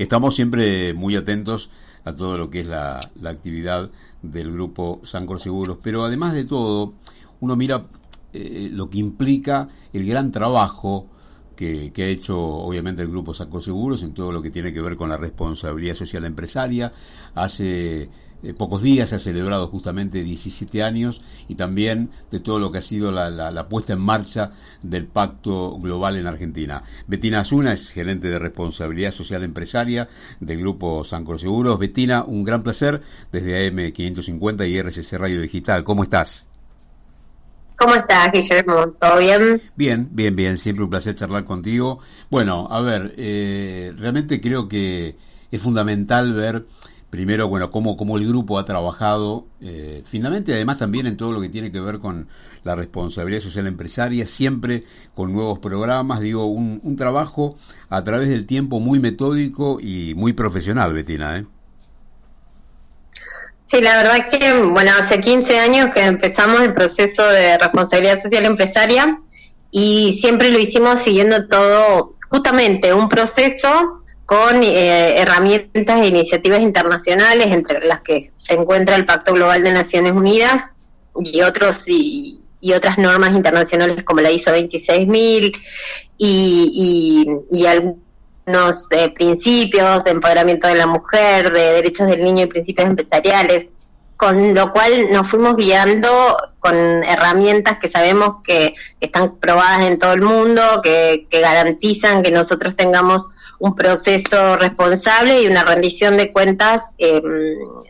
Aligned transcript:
Estamos 0.00 0.34
siempre 0.34 0.94
muy 0.94 1.14
atentos 1.14 1.68
a 2.04 2.14
todo 2.14 2.38
lo 2.38 2.48
que 2.48 2.60
es 2.60 2.66
la, 2.66 3.10
actividad 3.22 3.90
del 4.22 4.50
grupo 4.50 5.02
Sancor 5.04 5.40
Seguros, 5.40 5.76
pero 5.82 6.02
además 6.04 6.32
de 6.32 6.46
todo, 6.46 6.94
uno 7.40 7.54
mira 7.54 7.84
eh, 8.32 8.70
lo 8.72 8.88
que 8.88 8.96
implica 8.96 9.66
el 9.92 10.06
gran 10.06 10.32
trabajo 10.32 11.06
que, 11.60 12.02
ha 12.02 12.06
hecho 12.06 12.38
obviamente 12.40 13.02
el 13.02 13.08
grupo 13.08 13.34
Sancor 13.34 13.62
Seguros 13.62 14.02
en 14.02 14.14
todo 14.14 14.32
lo 14.32 14.40
que 14.40 14.50
tiene 14.50 14.72
que 14.72 14.80
ver 14.80 14.96
con 14.96 15.10
la 15.10 15.18
responsabilidad 15.18 15.94
social 15.94 16.24
empresaria. 16.24 16.90
Hace 17.34 18.08
eh, 18.42 18.54
pocos 18.56 18.82
días 18.82 19.10
se 19.10 19.16
ha 19.16 19.18
celebrado 19.18 19.66
justamente 19.68 20.22
17 20.22 20.82
años 20.82 21.20
y 21.48 21.56
también 21.56 22.08
de 22.30 22.40
todo 22.40 22.58
lo 22.58 22.72
que 22.72 22.78
ha 22.78 22.82
sido 22.82 23.12
la, 23.12 23.68
puesta 23.68 23.92
en 23.92 24.00
marcha 24.00 24.52
del 24.82 25.06
Pacto 25.06 25.78
Global 25.78 26.16
en 26.16 26.26
Argentina. 26.26 26.82
Betina 27.06 27.40
Azuna 27.40 27.74
es 27.74 27.90
gerente 27.90 28.30
de 28.30 28.38
responsabilidad 28.38 29.10
social 29.10 29.42
empresaria 29.42 30.08
del 30.40 30.60
grupo 30.60 31.04
Sancor 31.04 31.38
Seguros. 31.38 31.78
Betina, 31.78 32.24
un 32.24 32.42
gran 32.42 32.62
placer 32.62 33.02
desde 33.30 33.70
AM550 33.70 34.66
y 34.66 34.78
RCC 34.78 35.18
Radio 35.18 35.42
Digital. 35.42 35.84
¿Cómo 35.84 36.04
estás? 36.04 36.49
¿Cómo 37.80 37.94
estás, 37.94 38.30
Guillermo? 38.30 38.88
¿Todo 39.00 39.18
bien? 39.18 39.62
Bien, 39.74 40.06
bien, 40.12 40.36
bien. 40.36 40.58
Siempre 40.58 40.84
un 40.84 40.90
placer 40.90 41.16
charlar 41.16 41.44
contigo. 41.44 42.00
Bueno, 42.30 42.68
a 42.70 42.82
ver, 42.82 43.14
eh, 43.16 43.94
realmente 43.96 44.38
creo 44.42 44.68
que 44.68 45.16
es 45.50 45.62
fundamental 45.62 46.34
ver 46.34 46.66
primero, 47.08 47.48
bueno, 47.48 47.70
cómo, 47.70 47.96
cómo 47.96 48.18
el 48.18 48.28
grupo 48.28 48.58
ha 48.58 48.66
trabajado, 48.66 49.46
eh, 49.62 50.02
finalmente 50.04 50.52
además 50.52 50.76
también 50.76 51.06
en 51.06 51.16
todo 51.16 51.32
lo 51.32 51.40
que 51.40 51.48
tiene 51.48 51.72
que 51.72 51.80
ver 51.80 51.98
con 51.98 52.28
la 52.64 52.76
responsabilidad 52.76 53.40
social 53.40 53.66
empresaria, 53.66 54.26
siempre 54.26 54.84
con 55.14 55.32
nuevos 55.32 55.58
programas, 55.58 56.20
digo, 56.20 56.44
un, 56.44 56.80
un 56.84 56.96
trabajo 56.96 57.56
a 57.88 58.04
través 58.04 58.28
del 58.28 58.46
tiempo 58.46 58.78
muy 58.78 59.00
metódico 59.00 59.80
y 59.80 60.12
muy 60.14 60.34
profesional, 60.34 60.92
Betina, 60.92 61.38
¿eh? 61.38 61.46
Sí, 63.70 63.80
la 63.80 63.98
verdad 63.98 64.28
que, 64.28 64.52
bueno, 64.64 64.90
hace 64.98 65.20
15 65.20 65.58
años 65.60 65.90
que 65.94 66.00
empezamos 66.00 66.60
el 66.60 66.74
proceso 66.74 67.24
de 67.30 67.56
responsabilidad 67.56 68.20
social 68.20 68.44
empresaria 68.44 69.20
y 69.70 70.18
siempre 70.20 70.50
lo 70.50 70.58
hicimos 70.58 70.98
siguiendo 71.00 71.46
todo, 71.46 72.16
justamente 72.28 72.92
un 72.92 73.08
proceso 73.08 74.02
con 74.26 74.64
eh, 74.64 75.20
herramientas 75.20 76.00
e 76.00 76.08
iniciativas 76.08 76.60
internacionales, 76.60 77.46
entre 77.48 77.86
las 77.86 78.00
que 78.00 78.32
se 78.36 78.54
encuentra 78.54 78.96
el 78.96 79.06
Pacto 79.06 79.34
Global 79.34 79.62
de 79.62 79.70
Naciones 79.70 80.12
Unidas 80.12 80.70
y 81.22 81.42
otros 81.42 81.84
y, 81.86 82.40
otras 82.76 82.98
normas 82.98 83.30
internacionales 83.30 84.02
como 84.04 84.20
la 84.20 84.30
ISO 84.32 84.50
26000 84.50 85.52
y, 86.18 87.46
y, 87.52 87.66
algunos 88.50 88.86
eh, 88.90 89.12
principios 89.14 90.04
de 90.04 90.10
empoderamiento 90.10 90.66
de 90.68 90.74
la 90.74 90.86
mujer, 90.86 91.52
de 91.52 91.72
derechos 91.72 92.08
del 92.08 92.24
niño 92.24 92.44
y 92.44 92.46
principios 92.46 92.88
empresariales, 92.88 93.68
con 94.16 94.54
lo 94.54 94.72
cual 94.72 95.10
nos 95.10 95.28
fuimos 95.28 95.56
guiando 95.56 96.08
con 96.58 96.74
herramientas 96.76 97.78
que 97.78 97.88
sabemos 97.88 98.36
que 98.44 98.74
están 99.00 99.36
probadas 99.36 99.86
en 99.86 99.98
todo 99.98 100.12
el 100.12 100.22
mundo, 100.22 100.62
que, 100.82 101.26
que 101.30 101.40
garantizan 101.40 102.22
que 102.22 102.30
nosotros 102.30 102.76
tengamos 102.76 103.30
un 103.60 103.74
proceso 103.74 104.56
responsable 104.56 105.42
y 105.42 105.46
una 105.46 105.62
rendición 105.64 106.16
de 106.16 106.32
cuentas 106.32 106.82
em, 106.98 107.22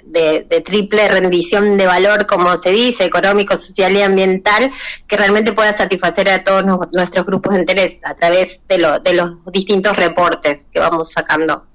de, 0.04 0.62
triple 0.66 1.08
rendición 1.08 1.76
de 1.76 1.86
valor, 1.86 2.26
como 2.26 2.56
se 2.58 2.72
dice, 2.72 3.04
económico, 3.04 3.56
social 3.56 3.96
y 3.96 4.02
ambiental, 4.02 4.72
que 5.06 5.16
realmente 5.16 5.52
pueda 5.52 5.72
satisfacer 5.72 6.28
a 6.28 6.42
todos 6.42 6.64
nuestros 6.92 7.24
grupos 7.24 7.54
de 7.54 7.60
interés 7.60 7.98
a 8.02 8.14
través 8.14 8.62
de, 8.68 8.78
lo, 8.78 8.98
de 8.98 9.14
los 9.14 9.44
distintos 9.52 9.96
reportes 9.96 10.66
que 10.72 10.80
vamos 10.80 11.12
sacando. 11.12 11.69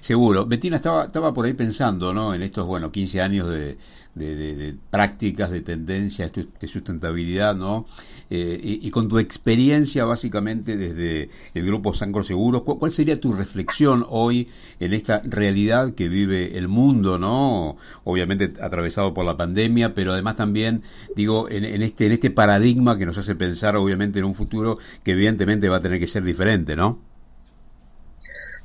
Seguro. 0.00 0.46
Betina, 0.46 0.76
estaba, 0.76 1.04
estaba 1.04 1.32
por 1.34 1.46
ahí 1.46 1.54
pensando, 1.54 2.12
¿no? 2.12 2.34
En 2.34 2.42
estos, 2.42 2.66
bueno, 2.66 2.90
15 2.90 3.20
años 3.20 3.48
de, 3.48 3.76
de, 4.16 4.74
prácticas, 4.90 5.50
de 5.50 5.60
tendencias, 5.60 6.32
de 6.32 6.66
sustentabilidad, 6.66 7.54
¿no? 7.54 7.86
Eh, 8.28 8.58
y, 8.82 8.90
con 8.90 9.08
tu 9.08 9.18
experiencia 9.18 10.04
básicamente 10.04 10.76
desde 10.76 11.30
el 11.54 11.66
Grupo 11.66 11.94
Sancor 11.94 12.24
Seguros, 12.24 12.62
¿cuál, 12.62 12.90
sería 12.90 13.20
tu 13.20 13.34
reflexión 13.34 14.04
hoy 14.08 14.48
en 14.80 14.94
esta 14.94 15.20
realidad 15.24 15.94
que 15.94 16.08
vive 16.08 16.58
el 16.58 16.66
mundo, 16.66 17.18
¿no? 17.18 17.76
Obviamente 18.04 18.54
atravesado 18.60 19.14
por 19.14 19.24
la 19.24 19.36
pandemia, 19.36 19.94
pero 19.94 20.12
además 20.12 20.36
también, 20.36 20.82
digo, 21.14 21.48
en, 21.48 21.64
en, 21.64 21.82
este, 21.82 22.06
en 22.06 22.12
este 22.12 22.30
paradigma 22.30 22.98
que 22.98 23.06
nos 23.06 23.18
hace 23.18 23.34
pensar 23.36 23.76
obviamente 23.76 24.18
en 24.18 24.24
un 24.24 24.34
futuro 24.34 24.78
que 25.04 25.12
evidentemente 25.12 25.68
va 25.68 25.76
a 25.76 25.80
tener 25.80 26.00
que 26.00 26.06
ser 26.06 26.24
diferente, 26.24 26.74
¿no? 26.74 27.05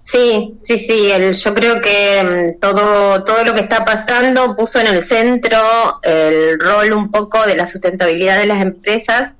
Sí, 0.03 0.57
sí, 0.61 0.79
sí. 0.79 1.11
El, 1.11 1.33
yo 1.33 1.53
creo 1.53 1.79
que 1.79 2.55
mm, 2.55 2.59
todo, 2.59 3.23
todo 3.23 3.43
lo 3.43 3.53
que 3.53 3.61
está 3.61 3.85
pasando 3.85 4.55
puso 4.55 4.79
en 4.79 4.87
el 4.87 5.03
centro 5.03 5.57
el 6.03 6.59
rol 6.59 6.93
un 6.93 7.11
poco 7.11 7.45
de 7.45 7.55
la 7.55 7.67
sustentabilidad 7.67 8.39
de 8.39 8.47
las 8.47 8.61
empresas, 8.61 9.33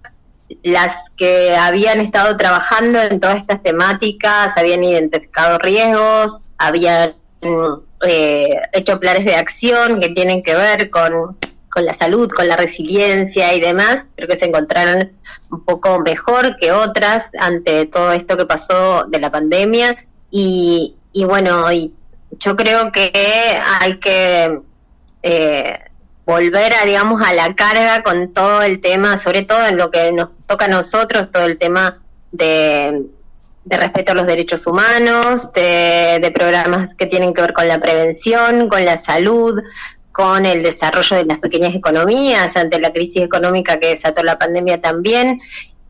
las 0.63 1.09
que 1.17 1.55
habían 1.55 1.99
estado 1.99 2.35
trabajando 2.37 3.01
en 3.01 3.19
todas 3.19 3.37
estas 3.37 3.63
temáticas, 3.63 4.55
habían 4.55 4.83
identificado 4.83 5.57
riesgos, 5.57 6.39
habían 6.57 7.15
mm, 7.41 7.73
eh, 8.07 8.61
hecho 8.73 8.99
planes 8.99 9.25
de 9.25 9.35
acción 9.35 9.99
que 9.99 10.09
tienen 10.09 10.43
que 10.43 10.55
ver 10.55 10.89
con, 10.89 11.37
con 11.69 11.85
la 11.85 11.97
salud, 11.97 12.29
con 12.29 12.47
la 12.47 12.57
resiliencia 12.57 13.53
y 13.53 13.59
demás, 13.59 14.05
creo 14.15 14.27
que 14.27 14.37
se 14.37 14.45
encontraron 14.45 15.11
un 15.49 15.65
poco 15.65 15.99
mejor 15.99 16.55
que 16.57 16.71
otras 16.71 17.25
ante 17.39 17.85
todo 17.87 18.11
esto 18.11 18.37
que 18.37 18.45
pasó 18.45 19.05
de 19.05 19.19
la 19.19 19.31
pandemia 19.31 19.97
y, 20.31 20.95
y 21.13 21.25
bueno, 21.25 21.71
y 21.71 21.93
yo 22.39 22.55
creo 22.55 22.91
que 22.91 23.11
hay 23.81 23.99
que 23.99 24.61
eh, 25.21 25.79
volver 26.25 26.73
a, 26.73 26.85
digamos, 26.85 27.21
a 27.21 27.33
la 27.33 27.53
carga 27.55 28.01
con 28.03 28.33
todo 28.33 28.63
el 28.63 28.79
tema, 28.81 29.17
sobre 29.17 29.43
todo 29.43 29.67
en 29.67 29.77
lo 29.77 29.91
que 29.91 30.11
nos 30.11 30.29
toca 30.47 30.65
a 30.65 30.69
nosotros, 30.69 31.29
todo 31.31 31.45
el 31.45 31.57
tema 31.57 31.99
de, 32.31 33.03
de 33.65 33.77
respeto 33.77 34.13
a 34.13 34.15
los 34.15 34.25
derechos 34.25 34.65
humanos, 34.65 35.51
de, 35.53 36.19
de 36.21 36.31
programas 36.31 36.93
que 36.95 37.05
tienen 37.05 37.33
que 37.33 37.41
ver 37.41 37.53
con 37.53 37.67
la 37.67 37.79
prevención, 37.79 38.69
con 38.69 38.85
la 38.85 38.97
salud, 38.97 39.61
con 40.11 40.45
el 40.45 40.63
desarrollo 40.63 41.17
de 41.17 41.25
las 41.25 41.39
pequeñas 41.39 41.73
economías 41.73 42.55
ante 42.55 42.79
la 42.79 42.91
crisis 42.91 43.23
económica 43.23 43.79
que 43.79 43.89
desató 43.89 44.23
la 44.23 44.37
pandemia 44.37 44.81
también 44.81 45.41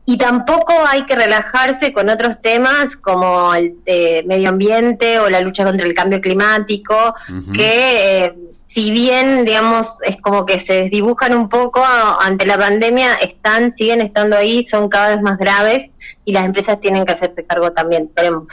y 0.04 0.16
tampoco 0.18 0.72
hay 0.88 1.06
que 1.06 1.14
relajarse 1.14 1.92
con 1.92 2.08
otros 2.08 2.40
temas 2.40 2.96
como 2.96 3.54
el 3.54 3.76
de 3.84 4.24
medio 4.26 4.48
ambiente 4.48 5.20
o 5.20 5.30
la 5.30 5.40
lucha 5.40 5.64
contra 5.64 5.86
el 5.86 5.94
cambio 5.94 6.20
climático, 6.20 7.14
que 7.52 8.24
eh, 8.24 8.34
si 8.66 8.90
bien, 8.90 9.44
digamos, 9.44 9.98
es 10.02 10.20
como 10.20 10.44
que 10.44 10.58
se 10.58 10.72
desdibujan 10.84 11.34
un 11.34 11.48
poco 11.48 11.84
ante 12.20 12.46
la 12.46 12.58
pandemia, 12.58 13.14
están, 13.14 13.72
siguen 13.72 14.00
estando 14.00 14.36
ahí, 14.36 14.64
son 14.64 14.88
cada 14.88 15.10
vez 15.10 15.22
más 15.22 15.38
graves 15.38 15.90
y 16.24 16.32
las 16.32 16.46
empresas 16.46 16.80
tienen 16.80 17.04
que 17.04 17.12
hacerse 17.12 17.46
cargo 17.46 17.72
también, 17.72 18.08
tenemos. 18.08 18.50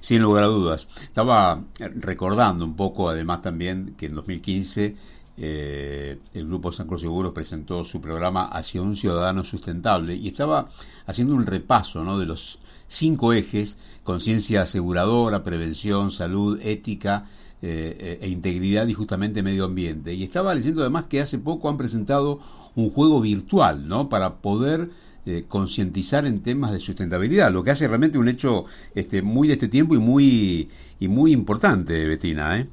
Sin 0.00 0.22
lugar 0.22 0.44
a 0.44 0.46
dudas. 0.48 0.88
Estaba 1.02 1.62
recordando 1.78 2.64
un 2.64 2.74
poco, 2.74 3.08
además 3.08 3.42
también, 3.42 3.94
que 3.96 4.06
en 4.06 4.16
2015 4.16 4.96
eh, 5.36 6.18
el 6.32 6.46
Grupo 6.46 6.72
San 6.72 6.86
Cruz 6.86 7.00
Seguros 7.00 7.32
presentó 7.32 7.84
su 7.84 8.00
programa 8.00 8.44
Hacia 8.46 8.82
un 8.82 8.96
Ciudadano 8.96 9.44
Sustentable 9.44 10.14
y 10.14 10.28
estaba 10.28 10.68
haciendo 11.06 11.34
un 11.34 11.46
repaso 11.46 12.04
¿no? 12.04 12.18
de 12.18 12.26
los 12.26 12.60
cinco 12.86 13.32
ejes, 13.32 13.78
conciencia 14.02 14.62
aseguradora, 14.62 15.42
prevención, 15.42 16.10
salud, 16.10 16.60
ética 16.62 17.28
eh, 17.62 18.18
e 18.20 18.28
integridad 18.28 18.86
y 18.86 18.94
justamente 18.94 19.42
medio 19.42 19.64
ambiente. 19.64 20.14
Y 20.14 20.22
estaba 20.22 20.54
diciendo 20.54 20.82
además 20.82 21.04
que 21.08 21.20
hace 21.20 21.38
poco 21.38 21.68
han 21.68 21.76
presentado 21.76 22.40
un 22.74 22.90
juego 22.90 23.20
virtual 23.20 23.88
¿no? 23.88 24.08
para 24.08 24.36
poder 24.36 24.90
eh, 25.26 25.46
concientizar 25.48 26.26
en 26.26 26.42
temas 26.42 26.70
de 26.70 26.80
sustentabilidad, 26.80 27.50
lo 27.50 27.62
que 27.62 27.70
hace 27.70 27.88
realmente 27.88 28.18
un 28.18 28.28
hecho 28.28 28.66
este, 28.94 29.22
muy 29.22 29.48
de 29.48 29.54
este 29.54 29.68
tiempo 29.68 29.94
y 29.94 29.98
muy, 29.98 30.68
y 31.00 31.08
muy 31.08 31.32
importante, 31.32 32.04
Betina. 32.04 32.58
¿eh? 32.58 32.68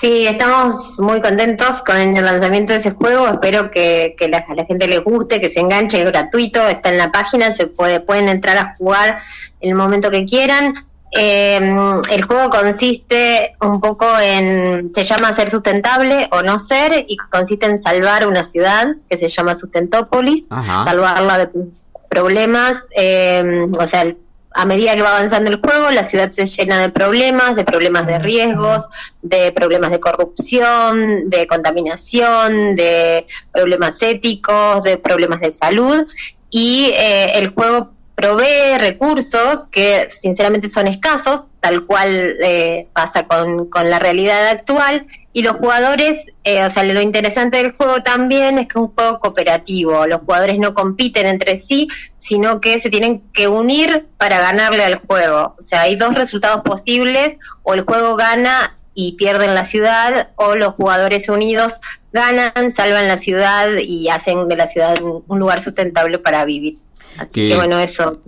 Sí, 0.00 0.26
estamos 0.26 0.98
muy 0.98 1.22
contentos 1.22 1.82
con 1.82 1.96
el 1.96 2.24
lanzamiento 2.24 2.72
de 2.72 2.80
ese 2.80 2.90
juego. 2.90 3.28
Espero 3.28 3.70
que, 3.70 4.14
que 4.18 4.28
la, 4.28 4.38
a 4.38 4.54
la 4.54 4.64
gente 4.64 4.86
le 4.86 4.98
guste, 4.98 5.40
que 5.40 5.50
se 5.50 5.60
enganche, 5.60 6.00
es 6.00 6.06
gratuito, 6.06 6.66
está 6.66 6.90
en 6.90 6.98
la 6.98 7.12
página, 7.12 7.54
se 7.54 7.68
puede, 7.68 8.00
pueden 8.00 8.28
entrar 8.28 8.56
a 8.58 8.74
jugar 8.76 9.18
el 9.60 9.74
momento 9.74 10.10
que 10.10 10.26
quieran. 10.26 10.74
Eh, 11.16 11.58
el 12.10 12.22
juego 12.24 12.50
consiste 12.50 13.54
un 13.60 13.80
poco 13.80 14.06
en, 14.20 14.90
se 14.94 15.04
llama 15.04 15.32
ser 15.32 15.48
sustentable 15.48 16.28
o 16.32 16.42
no 16.42 16.58
ser, 16.58 17.06
y 17.08 17.16
consiste 17.16 17.66
en 17.66 17.80
salvar 17.80 18.26
una 18.26 18.42
ciudad 18.42 18.88
que 19.08 19.16
se 19.16 19.28
llama 19.28 19.54
Sustentópolis, 19.54 20.44
salvarla 20.50 21.38
de 21.38 21.50
problemas, 22.08 22.84
eh, 22.96 23.66
o 23.78 23.86
sea, 23.86 24.12
a 24.54 24.64
medida 24.66 24.94
que 24.94 25.02
va 25.02 25.16
avanzando 25.16 25.50
el 25.50 25.60
juego, 25.60 25.90
la 25.90 26.08
ciudad 26.08 26.30
se 26.30 26.46
llena 26.46 26.80
de 26.80 26.88
problemas, 26.88 27.56
de 27.56 27.64
problemas 27.64 28.06
de 28.06 28.20
riesgos, 28.20 28.88
de 29.20 29.50
problemas 29.50 29.90
de 29.90 29.98
corrupción, 29.98 31.28
de 31.28 31.48
contaminación, 31.48 32.76
de 32.76 33.26
problemas 33.52 34.00
éticos, 34.00 34.84
de 34.84 34.96
problemas 34.96 35.40
de 35.40 35.52
salud. 35.52 36.06
Y 36.50 36.92
eh, 36.94 37.36
el 37.38 37.48
juego 37.48 37.93
provee 38.24 38.78
recursos 38.78 39.68
que 39.70 40.08
sinceramente 40.10 40.68
son 40.68 40.86
escasos, 40.86 41.42
tal 41.60 41.84
cual 41.84 42.36
eh, 42.42 42.88
pasa 42.94 43.26
con, 43.26 43.68
con, 43.68 43.90
la 43.90 43.98
realidad 43.98 44.48
actual, 44.48 45.06
y 45.34 45.42
los 45.42 45.56
jugadores, 45.56 46.32
eh, 46.44 46.64
o 46.64 46.70
sea, 46.70 46.84
lo 46.84 47.02
interesante 47.02 47.58
del 47.58 47.72
juego 47.72 48.02
también 48.02 48.56
es 48.56 48.66
que 48.66 48.78
es 48.78 48.82
un 48.82 48.94
juego 48.94 49.20
cooperativo, 49.20 50.06
los 50.06 50.20
jugadores 50.20 50.58
no 50.58 50.72
compiten 50.72 51.26
entre 51.26 51.58
sí, 51.58 51.88
sino 52.18 52.62
que 52.62 52.78
se 52.78 52.88
tienen 52.88 53.20
que 53.32 53.46
unir 53.46 54.06
para 54.16 54.40
ganarle 54.40 54.84
al 54.84 55.00
juego, 55.06 55.56
o 55.58 55.62
sea, 55.62 55.82
hay 55.82 55.96
dos 55.96 56.14
resultados 56.14 56.62
posibles, 56.62 57.36
o 57.62 57.74
el 57.74 57.82
juego 57.82 58.16
gana 58.16 58.78
y 58.94 59.16
pierden 59.16 59.54
la 59.54 59.66
ciudad, 59.66 60.30
o 60.36 60.54
los 60.54 60.74
jugadores 60.74 61.28
unidos 61.28 61.74
ganan, 62.12 62.72
salvan 62.74 63.06
la 63.06 63.18
ciudad 63.18 63.68
y 63.82 64.08
hacen 64.08 64.48
de 64.48 64.56
la 64.56 64.68
ciudad 64.68 64.96
un 65.02 65.38
lugar 65.38 65.60
sustentable 65.60 66.18
para 66.18 66.44
vivir. 66.46 66.78
Así 67.18 67.48
que, 67.48 67.54
bueno, 67.56 67.78
eso. 67.78 68.20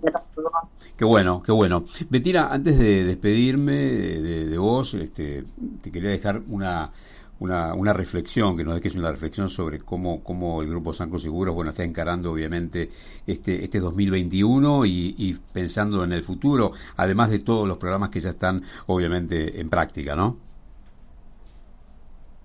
Qué 0.97 1.05
bueno, 1.05 1.43
qué 1.44 1.53
bueno. 1.53 1.85
Bettina, 2.09 2.49
antes 2.50 2.79
de 2.79 3.05
despedirme 3.05 3.75
de, 3.75 4.59
vos, 4.59 4.94
este, 4.94 5.44
te 5.83 5.93
quería 5.93 6.09
dejar 6.09 6.41
una, 6.49 6.91
una, 7.38 7.75
una, 7.75 7.93
reflexión, 7.93 8.56
que 8.56 8.65
nos 8.65 8.75
dejes 8.77 8.94
una 8.94 9.12
reflexión 9.12 9.50
sobre 9.50 9.81
cómo, 9.81 10.25
cómo 10.25 10.62
el 10.62 10.71
Grupo 10.71 10.94
Sanco 10.94 11.19
Seguros 11.19 11.55
bueno, 11.55 11.71
está 11.71 11.85
encarando 11.85 12.33
obviamente 12.33 12.91
este, 13.27 13.62
este 13.62 13.79
2021 13.79 14.87
y, 14.87 15.15
y 15.19 15.35
pensando 15.53 16.03
en 16.03 16.12
el 16.12 16.23
futuro, 16.23 16.73
además 16.97 17.31
de 17.31 17.41
todos 17.41 17.69
los 17.69 17.77
programas 17.77 18.09
que 18.09 18.21
ya 18.21 18.31
están 18.31 18.62
obviamente 18.87 19.61
en 19.61 19.69
práctica, 19.69 20.17
¿no? 20.17 20.38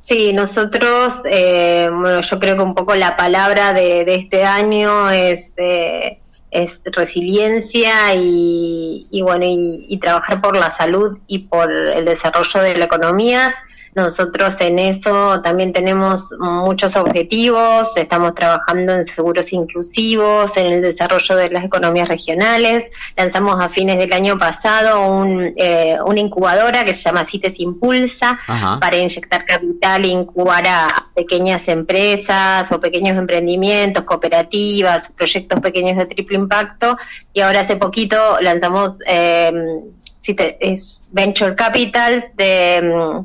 Sí, 0.01 0.33
nosotros, 0.33 1.19
eh, 1.25 1.87
bueno, 1.93 2.21
yo 2.21 2.39
creo 2.39 2.57
que 2.57 2.63
un 2.63 2.73
poco 2.73 2.95
la 2.95 3.15
palabra 3.15 3.71
de, 3.71 4.03
de 4.03 4.15
este 4.15 4.43
año 4.43 5.09
es, 5.11 5.53
eh, 5.57 6.20
es 6.51 6.81
resiliencia 6.85 8.13
y, 8.13 9.07
y 9.09 9.21
bueno, 9.21 9.45
y, 9.45 9.85
y, 9.89 9.97
trabajar 9.99 10.41
por 10.41 10.55
la 10.57 10.69
salud 10.69 11.17
y 11.27 11.39
por 11.39 11.71
el 11.71 12.05
desarrollo 12.05 12.61
de 12.61 12.77
la 12.77 12.85
economía. 12.85 13.55
Nosotros 13.93 14.55
en 14.61 14.79
eso 14.79 15.41
también 15.41 15.73
tenemos 15.73 16.29
muchos 16.39 16.95
objetivos, 16.95 17.89
estamos 17.97 18.33
trabajando 18.35 18.93
en 18.93 19.05
seguros 19.05 19.51
inclusivos, 19.51 20.55
en 20.55 20.67
el 20.67 20.81
desarrollo 20.81 21.35
de 21.35 21.49
las 21.49 21.65
economías 21.65 22.07
regionales. 22.07 22.89
Lanzamos 23.17 23.59
a 23.59 23.67
fines 23.67 23.97
del 23.97 24.13
año 24.13 24.39
pasado 24.39 25.01
un, 25.01 25.53
eh, 25.57 25.97
una 26.05 26.21
incubadora 26.21 26.85
que 26.85 26.93
se 26.93 27.03
llama 27.03 27.25
CITES 27.25 27.59
Impulsa 27.59 28.39
para 28.79 28.97
inyectar 28.97 29.45
capital 29.45 30.05
e 30.05 30.07
incubar 30.07 30.65
a 30.67 31.07
pequeñas 31.13 31.67
empresas 31.67 32.71
o 32.71 32.79
pequeños 32.79 33.17
emprendimientos, 33.17 34.05
cooperativas, 34.05 35.09
proyectos 35.17 35.59
pequeños 35.59 35.97
de 35.97 36.05
triple 36.05 36.37
impacto. 36.37 36.97
Y 37.33 37.41
ahora 37.41 37.61
hace 37.61 37.75
poquito 37.75 38.17
lanzamos 38.39 38.99
eh, 39.05 39.51
es 40.59 41.01
Venture 41.11 41.55
Capitals 41.55 42.25
de 42.37 43.23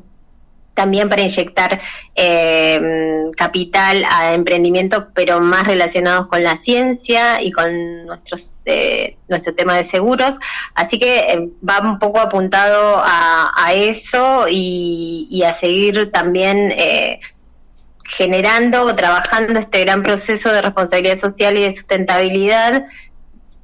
también 0.76 1.08
para 1.08 1.22
inyectar 1.22 1.80
eh, 2.14 3.24
capital 3.36 4.04
a 4.08 4.34
emprendimientos, 4.34 5.06
pero 5.14 5.40
más 5.40 5.66
relacionados 5.66 6.28
con 6.28 6.44
la 6.44 6.56
ciencia 6.56 7.42
y 7.42 7.50
con 7.50 8.06
nuestros 8.06 8.52
eh, 8.68 9.16
nuestro 9.28 9.54
tema 9.54 9.76
de 9.76 9.84
seguros. 9.84 10.34
Así 10.74 10.98
que 10.98 11.18
eh, 11.18 11.50
va 11.68 11.78
un 11.78 12.00
poco 12.00 12.18
apuntado 12.18 13.00
a, 13.00 13.72
eso 13.72 14.46
y, 14.50 15.42
a 15.46 15.52
seguir 15.52 16.10
también 16.10 16.72
eh, 16.72 17.20
generando 18.04 18.82
o 18.82 18.94
trabajando 18.96 19.60
este 19.60 19.84
gran 19.84 20.02
proceso 20.02 20.52
de 20.52 20.62
responsabilidad 20.62 21.18
social 21.18 21.56
y 21.56 21.62
de 21.62 21.76
sustentabilidad 21.76 22.86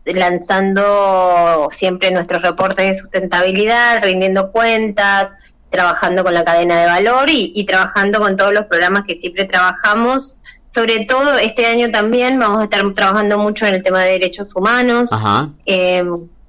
lanzando 0.04 1.68
siempre 1.76 2.12
nuestros 2.12 2.42
reportes 2.42 2.86
de 2.86 2.98
sustentabilidad, 2.98 4.04
rindiendo 4.04 4.52
cuentas, 4.52 5.32
trabajando 5.72 6.22
con 6.22 6.34
la 6.34 6.44
cadena 6.44 6.78
de 6.78 6.86
valor 6.86 7.28
y, 7.28 7.64
trabajando 7.64 8.20
con 8.20 8.36
todos 8.36 8.54
los 8.54 8.66
programas 8.66 9.04
que 9.04 9.18
siempre 9.18 9.46
trabajamos. 9.46 10.38
Sobre 10.70 11.04
todo 11.04 11.36
este 11.38 11.66
año 11.66 11.90
también 11.90 12.38
vamos 12.38 12.60
a 12.60 12.64
estar 12.64 12.82
trabajando 12.94 13.38
mucho 13.38 13.66
en 13.66 13.74
el 13.74 13.82
tema 13.82 14.02
de 14.02 14.12
derechos 14.12 14.54
humanos, 14.54 15.10
eh, 15.66 16.04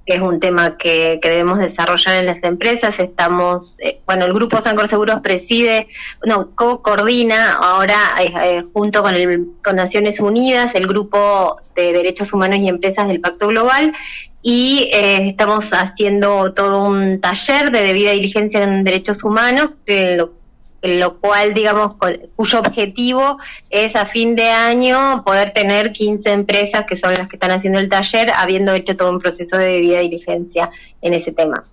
que 0.06 0.16
es 0.16 0.22
un 0.22 0.40
tema 0.40 0.78
que, 0.78 1.20
debemos 1.22 1.60
desarrollar 1.60 2.16
en 2.16 2.26
las 2.26 2.44
empresas. 2.44 3.00
Estamos, 3.00 3.80
eh, 3.80 4.02
bueno, 4.06 4.26
el 4.26 4.34
grupo 4.34 4.60
Sancor 4.62 4.88
Seguros 4.88 5.20
preside, 5.22 5.88
no, 6.26 6.52
coordina 6.56 7.54
ahora 7.54 7.98
eh, 8.22 8.64
junto 8.74 9.02
con, 9.02 9.16
el, 9.16 9.48
con 9.64 9.76
Naciones 9.76 10.20
Unidas 10.20 10.76
el 10.76 10.88
grupo 10.88 11.58
de 11.76 11.94
derechos 11.94 12.34
humanos 12.34 12.60
y 12.60 12.68
empresas 12.68 13.08
del 13.08 13.22
Pacto 13.22 13.48
Global 13.48 13.94
y 14.42 14.90
eh, 14.94 15.30
estamos 15.30 15.70
haciendo 15.72 16.54
todo 16.54 16.84
un 16.84 17.22
taller 17.22 17.72
de 17.72 17.82
debida 17.82 18.12
diligencia 18.12 18.62
en 18.62 18.84
derechos 18.84 19.24
humanos, 19.24 19.72
en 19.86 20.18
lo, 20.18 20.34
lo, 20.83 21.19
cual, 21.19 21.53
digamos, 21.53 21.95
cuyo 22.35 22.59
objetivo 22.59 23.38
es 23.69 23.95
a 23.95 24.06
fin 24.06 24.35
de 24.35 24.50
año 24.50 25.24
poder 25.25 25.51
tener 25.51 25.91
15 25.91 26.31
empresas 26.31 26.85
que 26.85 26.95
son 26.95 27.13
las 27.13 27.27
que 27.27 27.38
están 27.38 27.51
haciendo 27.51 27.80
el 27.80 27.89
taller, 27.89 28.31
habiendo 28.35 28.74
hecho 28.74 28.97
todo 28.97 29.09
un 29.09 29.19
proceso 29.19 29.57
de 29.57 29.65
debida 29.65 30.00
diligencia 30.00 30.71
en 31.01 31.13
ese 31.13 31.31
tema. 31.31 31.65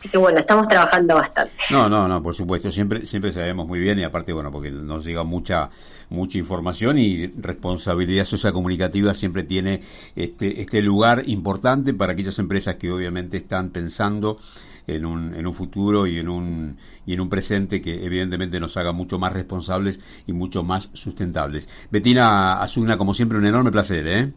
Así 0.00 0.08
que 0.08 0.16
bueno, 0.16 0.38
estamos 0.38 0.66
trabajando 0.66 1.14
bastante. 1.14 1.52
No, 1.70 1.86
no, 1.86 2.08
no, 2.08 2.22
por 2.22 2.34
supuesto, 2.34 2.72
siempre 2.72 3.04
siempre 3.04 3.32
sabemos 3.32 3.66
muy 3.66 3.80
bien 3.80 3.98
y 3.98 4.02
aparte, 4.02 4.32
bueno, 4.32 4.50
porque 4.50 4.70
nos 4.70 5.04
llega 5.04 5.24
mucha 5.24 5.68
mucha 6.08 6.38
información 6.38 6.98
y 6.98 7.26
responsabilidad 7.26 8.24
social 8.24 8.54
comunicativa 8.54 9.12
siempre 9.12 9.42
tiene 9.42 9.82
este 10.16 10.62
este 10.62 10.80
lugar 10.80 11.24
importante 11.26 11.92
para 11.92 12.14
aquellas 12.14 12.38
empresas 12.38 12.76
que 12.76 12.90
obviamente 12.90 13.36
están 13.36 13.68
pensando 13.68 14.38
en 14.86 15.04
un, 15.04 15.34
en 15.34 15.46
un 15.46 15.54
futuro 15.54 16.06
y 16.06 16.18
en 16.18 16.30
un 16.30 16.78
y 17.04 17.12
en 17.12 17.20
un 17.20 17.28
presente 17.28 17.82
que 17.82 18.02
evidentemente 18.02 18.58
nos 18.58 18.78
haga 18.78 18.92
mucho 18.92 19.18
más 19.18 19.34
responsables 19.34 20.00
y 20.26 20.32
mucho 20.32 20.62
más 20.62 20.88
sustentables. 20.94 21.68
Betina 21.90 22.62
Azuna, 22.62 22.96
como 22.96 23.12
siempre, 23.12 23.36
un 23.36 23.44
enorme 23.44 23.70
placer, 23.70 24.06
¿eh? 24.06 24.32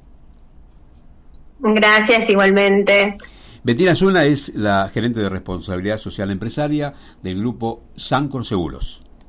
Gracias, 1.60 2.30
igualmente. 2.30 3.18
Betina 3.66 3.96
Zuna 3.96 4.26
es 4.26 4.54
la 4.56 4.90
gerente 4.94 5.22
de 5.22 5.30
responsabilidad 5.30 5.98
social 5.98 6.30
empresaria 6.32 6.94
del 7.22 7.40
grupo 7.40 7.82
Sancor 7.96 8.44
Seguros. 8.44 9.03